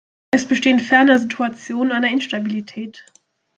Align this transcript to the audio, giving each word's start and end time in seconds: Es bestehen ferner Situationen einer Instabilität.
Es 0.31 0.47
bestehen 0.47 0.79
ferner 0.79 1.19
Situationen 1.19 1.91
einer 1.93 2.09
Instabilität. 2.09 3.05